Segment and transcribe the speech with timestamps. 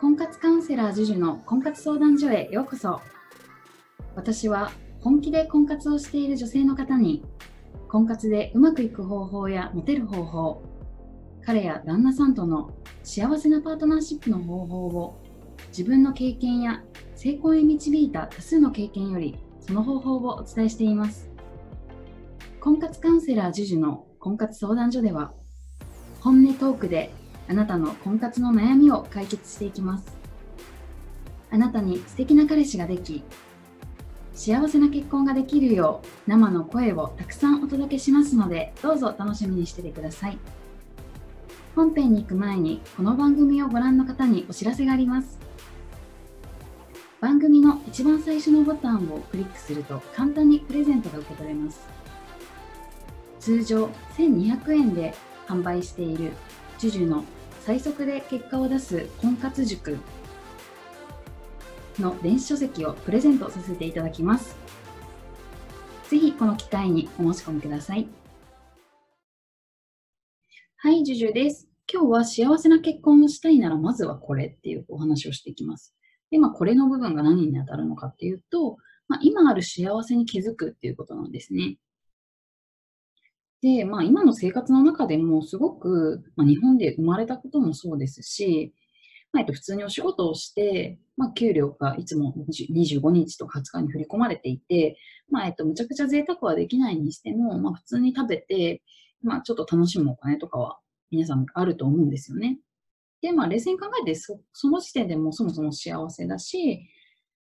[0.00, 3.00] 婚活カウンセラー JUJU の婚活相談所へようこそ。
[4.16, 7.24] 私は本気で婚活をしている女性の方に
[7.88, 10.62] 婚活でうまくいく方法やモテる方法
[11.46, 12.72] 彼や旦那さんとの
[13.04, 15.22] 幸せなパートナーシップの方法を
[15.68, 16.82] 自分の経験や
[17.14, 21.30] 成功へ導いた多数の経験よりその方法をお伝えしています。
[22.60, 25.32] 婚活カウンセラー JUJU の婚活相談所では
[26.20, 27.10] 本音トークで
[27.48, 30.06] あなたの婚活の悩みを解決していきます。
[31.50, 33.22] あなたに素敵な彼氏ができ
[34.34, 40.38] 幸せな結婚ができるよう生の声をたくさんお届けしますのでどうぞ楽しみにしててください。
[41.76, 45.38] 本編に行く前にこの番組をご覧の方にお知らせがあります。
[47.20, 51.80] 番組の一番最初のボタンをクリックすると簡単にプレゼントが受け取れます。
[53.40, 53.86] 通常
[54.16, 55.14] 1200円で
[55.46, 56.32] 販売している
[56.78, 57.24] JUJU の
[57.60, 59.98] 最速で結果を出す婚活塾
[61.98, 64.56] の電子書籍をプレゼントさせていただきます。
[66.08, 68.06] ぜひこの機会にお申し込みください。
[70.76, 71.68] はい、ジュジュです。
[71.90, 75.94] 今日は幸せな結婚をしたいならまずはこれっていうお話をしていきます。
[76.30, 78.76] で、まあ、これの部分が何に当たるのかっていうと、
[79.08, 81.78] まあ、今ある幸せに気づくっていうことなんですね。
[83.64, 88.74] で、まあ、今の生活の中でもすごく、まあ、日本で生まれたこともそうですし、
[89.32, 94.98] まあ、えっと、普通にお仕事をして、まあ、給料がいつも25日とか20日に振り込まれていて、
[95.30, 98.82] まあ、えっと、むちゃくちゃ贅沢はできないにしても、まあ、普通に食べて、
[99.22, 100.78] まあ、ちょっと楽しむお金とかは
[101.10, 102.58] 皆さんあると思うんですよね。
[103.22, 106.86] で、まあ、冷静に考えてそ、その時点でもそもそも幸せだし、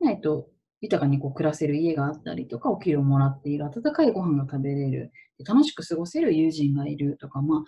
[0.00, 0.48] まあ、えっと、
[0.80, 5.12] 豊かにこう暮らせる家があったりとか、お給料もらっている、温かいご飯が食べれる、
[5.44, 7.64] 楽しく過ごせる友人がいるとか、まあ、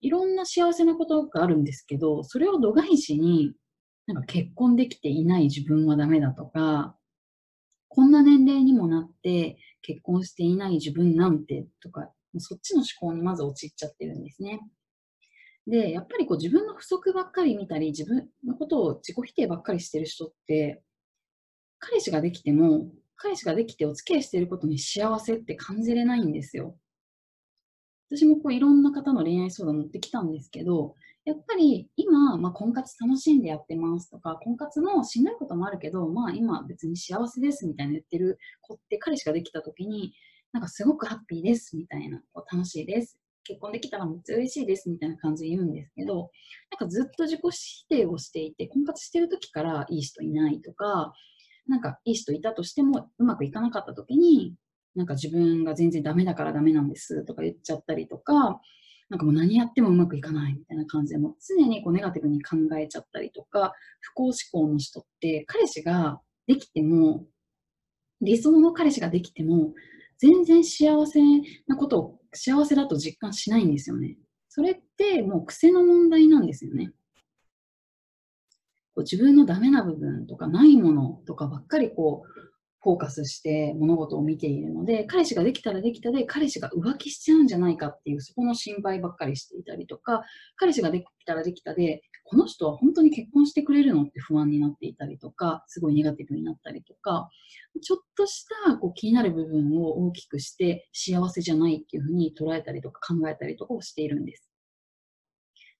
[0.00, 3.52] いろんな幸せなことがあるんですけど、それを度外視に、
[4.06, 6.96] なんか結婚できていない自分はダメだとか、
[7.88, 14.60] こんな年齢にもなって結婚していない自分なんてとか、そっちの思考にまず陥っちゃってるんですね。
[15.66, 20.82] で、やっぱりこう自分の不足ばっかり見たり、自分のことを自己否定ばっかりしてる人って、
[21.78, 26.76] 彼氏ができても、彼氏ができてお付き合いしていることに幸せって感じれないんですよ。
[28.14, 40.12] 私もこういろんな方の恋愛相談持ってきたんですけど、やっぱり今、まあ、婚活楽しんでやってますとか、婚活のしんどいこともあるけど、まあ今別に幸せですみたいな言ってる子って彼氏ができた時に、
[40.52, 43.18] なんかすごくハッピーですみたいな、こう楽しいです。
[43.44, 46.30] 結婚できたらめっちゃ嬉しいですみたいな感じで言うんですけど、
[46.70, 51.14] なんかずっと自己否定をしていて、婚活してる時からいい人いないとか、
[51.66, 54.54] なんかいい人いたとしてもうまくいかなかった時に、
[54.94, 58.60] なんか自分が全然ダメだからダメなんですとか言っちゃったりとか、
[59.08, 67.26] なんかもう何やってもうまくいかないみたいな感じで、も常にこうネガティブに考えちゃったりとか、不幸思考の人って、彼氏ができても、
[68.20, 69.74] 理想の彼氏ができても、
[70.18, 71.20] 全然幸せ
[71.66, 74.16] なことを幸せだと実感しないんですよね。
[74.48, 76.92] それってもう癖の問題なんですよね。
[78.94, 82.51] こう自分のダメな部分とかないものとかばっかりこう
[82.82, 90.22] フォーカスして物事を見ているので、彼氏ができたらできたで、彼氏が浮気しちゃうんじゃないかっていう、そこの心配ばっかりしていたりとか、
[90.56, 97.28] 彼氏ができたらできたで、この人は本当に結婚してくれるのって不安になっていたりとか、すごいネガティブになったりとか、
[97.80, 104.48] ちょっとしたこう気になる部分を大きくして幸せじゃないっていうふうに捉えたりとか考えたりとかをしているんです。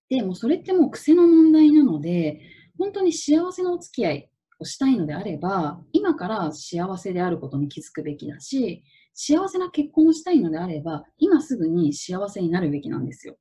[0.08, 2.40] で、もそれってもう癖の問題なので、
[2.78, 4.30] 本当に幸せなお付き合い
[4.62, 8.82] をしたいのであれば、今から幸せであることに気づくべきだし、
[9.14, 13.36] 幸せな結婚をしたいのであれば、今すぐに幸せになるべきなんですよ。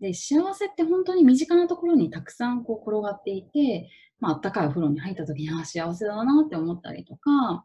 [0.00, 3.90] で、幸せって本当に身近なところにたくさんこう転がっていて、
[4.20, 7.64] まあ、あったかいお風呂に入った時に、ああ、幸せだなって思ったりとか、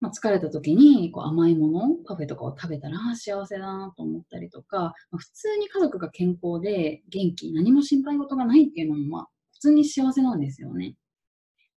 [0.00, 9.28] まあ、疲れた時にこう甘いもの、パフェとかを食べたら幸せだなと思ったりとか、まあ、普通に家族が健康で元気、何も心配事がないっていうのも、まあ、
[9.58, 10.96] 通に幸せなんですよね。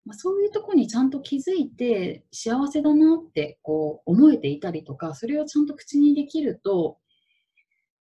[0.05, 6.97] まあ、そういうとこにちゃんと気づいて幸せだなってこう思えていたりとか、それをちゃんと口にできると、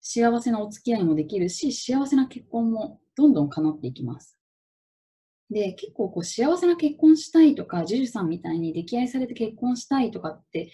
[0.09, 4.39] 幸せなお付き合いもできるし、幸せな結婚もどんどん叶っていきます。
[5.51, 10.71] で、結構こう幸せな結婚したいとか、ジュジュさんみたいに溺愛されて結婚したいとかって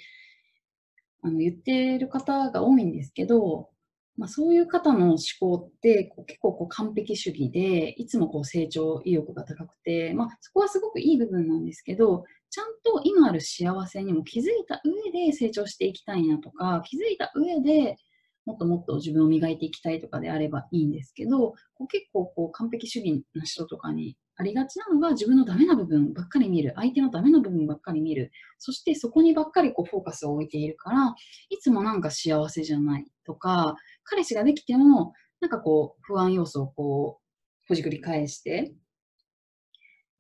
[1.23, 3.71] あの言ってる方が多いんですけど、
[4.17, 17.97] まあ、そういう方の思考ってこう結構こう完璧主義で、いつもこう成長意欲が高くて、まあ、そこはすごくいい部分なんですけど、ちゃんと今ある幸せにも気づいた上で成長していきたいなとか、気づいた上で
[18.45, 31.15] もっともっと自分を磨いていきたいとかであればいいんですけど、こう結構こう完璧主義な人とかにありがちなのが自分のダメな部分ばっかり見る、相手のダメな部分ばっかり見る、そしてそこにばっかりこうフォーカスを置いているから、
[31.51, 38.75] いつもなんか幸せじゃないとか、彼氏ができても、なんかこう不安要素をこうほじくり返して、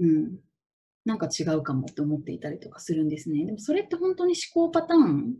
[0.00, 0.38] うん、
[1.04, 3.44] なんか違うかもって思っていたりとかするんですね。
[3.44, 5.34] でもそれって本当に思考パターン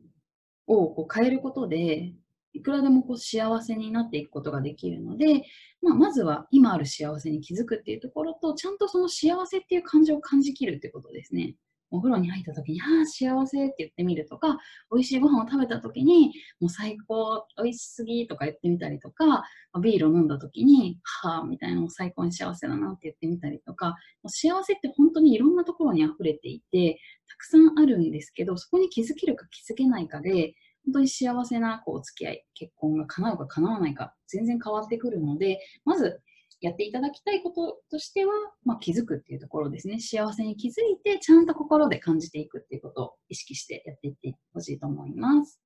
[0.66, 2.12] をこう変えることで、
[2.54, 5.44] いくらでもこう幸せになっていくことができるので、
[5.80, 11.54] まあ、まずは今ある幸せに気づくっていうところと、ちゃんとその幸せっていう感情を感じきるってことですね。
[11.92, 14.58] お風呂に入った時に、ああ、幸せって言ってみるとか、
[14.90, 19.44] 美味しいご飯を食べた時に、もう最高、美味しすぎとか言ってみたりとか、
[19.82, 23.94] ビールを飲んだ時に、はあ、みたいなのを最高に幸せだなって言ってみたりとか、も
[24.24, 26.98] う幸せって本当にいろんなところに溢れていて、
[27.28, 30.54] たくさんあるんですけど、そこに気づけるか気づけないかで、
[30.84, 36.20] 本当に幸せなこうお付き合い、結婚が叶うか叶わないか、全然変わってくるので、まず
[36.62, 38.32] やっていただきたいこととしては、
[38.64, 39.98] まあ、気づくっていうところですね。
[39.98, 45.60] 幸せに気づいて、ちゃんと心で感じていくっていうことを意識してやっていってほしいと思います。